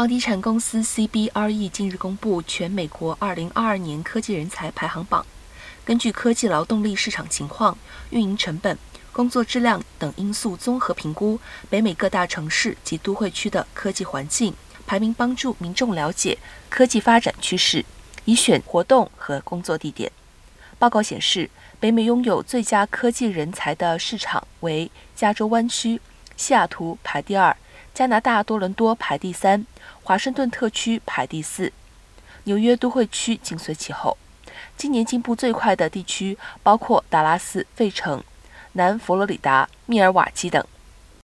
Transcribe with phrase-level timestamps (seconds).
[0.00, 5.26] 房地产公司 CBRE 近日公布全美国2022年科技人才排行榜。
[5.84, 7.76] 根据科技劳动力市场情况、
[8.08, 8.78] 运营成本、
[9.12, 14.54] 工作质量等因素综合评估北美各大城市及都会区的科技环境，
[14.86, 16.38] 排名帮助民众了解
[16.70, 17.84] 科技发展趋势，
[18.24, 20.10] 以选活动和工作地点。
[20.78, 26.00] 报告显示，北美拥有最佳科技人才的市场为加州湾区，
[26.38, 27.54] 西雅图排第二。
[27.92, 29.66] 加拿大多伦多排第三，
[30.02, 31.72] 华盛顿特区排第四，
[32.44, 34.16] 纽约都会区紧随其后。
[34.76, 38.22] 今年进步最快的地区包括达拉斯、费城、
[38.72, 40.64] 南佛罗里达、密尔瓦基等。